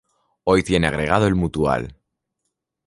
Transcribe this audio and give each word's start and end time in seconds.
Hoy 0.45 0.63
tiene 0.63 0.87
agregado 0.87 1.27
el 1.27 1.35
Mutual. 1.35 1.95